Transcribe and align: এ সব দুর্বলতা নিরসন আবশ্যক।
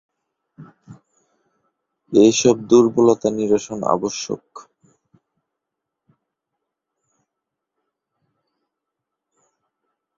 এ 2.13 2.25
সব 2.39 2.55
দুর্বলতা 2.69 3.29
নিরসন 3.37 3.79
আবশ্যক। 3.95 4.43